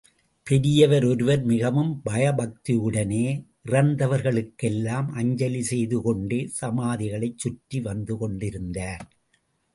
பெரியவர் 0.47 1.03
ஒருவர் 1.05 1.43
மிகவும் 1.43 1.91
பயபக்தியுடனே 2.09 3.25
இறந்தவர்களுக்கெல்லாம் 3.65 5.11
அஞ்சலி 5.13 5.61
செய்து 5.61 6.01
கொண்டே 6.01 6.41
சமாதிகளைச் 6.61 7.37
சுற்றி 7.37 7.81
வந்துகொண்டிருந்தார். 7.81 9.05